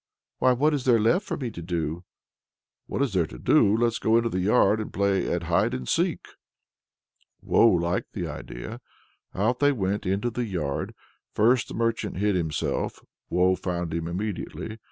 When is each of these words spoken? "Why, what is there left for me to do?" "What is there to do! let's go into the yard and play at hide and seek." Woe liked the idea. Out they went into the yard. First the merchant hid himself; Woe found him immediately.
"Why, 0.39 0.51
what 0.53 0.73
is 0.73 0.85
there 0.85 0.99
left 0.99 1.27
for 1.27 1.37
me 1.37 1.51
to 1.51 1.61
do?" 1.61 2.03
"What 2.87 3.03
is 3.03 3.13
there 3.13 3.27
to 3.27 3.37
do! 3.37 3.77
let's 3.77 3.99
go 3.99 4.17
into 4.17 4.29
the 4.29 4.39
yard 4.39 4.81
and 4.81 4.91
play 4.91 5.31
at 5.31 5.43
hide 5.43 5.75
and 5.75 5.87
seek." 5.87 6.27
Woe 7.39 7.67
liked 7.67 8.13
the 8.13 8.25
idea. 8.27 8.81
Out 9.35 9.59
they 9.59 9.71
went 9.71 10.07
into 10.07 10.31
the 10.31 10.45
yard. 10.45 10.95
First 11.35 11.67
the 11.67 11.75
merchant 11.75 12.17
hid 12.17 12.35
himself; 12.35 13.05
Woe 13.29 13.53
found 13.55 13.93
him 13.93 14.07
immediately. 14.07 14.79